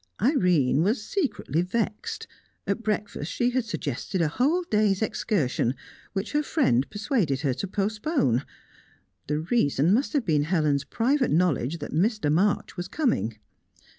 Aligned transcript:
Irene 0.19 0.81
was 0.81 1.03
secretly 1.05 1.61
vexed. 1.61 2.25
At 2.65 2.81
breakfast 2.81 3.31
she 3.31 3.51
had 3.51 3.65
suggested 3.65 4.19
a 4.19 4.29
whole 4.29 4.63
day's 4.63 4.99
excursion, 5.03 5.75
which 6.13 6.31
her 6.31 6.41
friend 6.41 6.89
persuaded 6.89 7.41
her 7.41 7.53
to 7.53 7.67
postpone; 7.67 8.43
the 9.27 9.41
reason 9.41 9.93
must 9.93 10.13
have 10.13 10.25
been 10.25 10.45
Helen's 10.45 10.85
private 10.85 11.29
knowledge 11.29 11.77
that 11.77 11.91
Mr. 11.91 12.33
March 12.33 12.75
was 12.77 12.87
coming. 12.87 13.37